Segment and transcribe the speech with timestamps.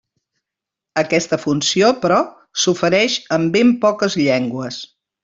[1.01, 2.17] Aquesta funció, però,
[2.63, 4.81] s'ofereix en ben poques llengües.